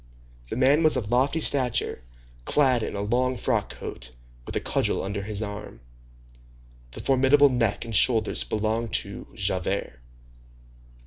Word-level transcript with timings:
The 0.49 0.55
man 0.55 0.81
was 0.81 0.97
of 0.97 1.11
lofty 1.11 1.39
stature, 1.39 2.01
clad 2.43 2.81
in 2.81 2.95
a 2.95 3.01
long 3.01 3.37
frock 3.37 3.69
coat, 3.69 4.09
with 4.47 4.55
a 4.55 4.59
cudgel 4.59 5.03
under 5.03 5.21
his 5.21 5.43
arm. 5.43 5.79
The 6.93 7.01
formidable 7.01 7.49
neck 7.49 7.85
and 7.85 7.95
shoulders 7.95 8.43
belonged 8.43 8.93
to 8.95 9.27
Javert. 9.35 9.99